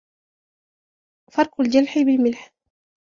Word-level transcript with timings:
فرك 1.31 1.59
الجرح 1.59 1.97
بالملح. 1.99 2.53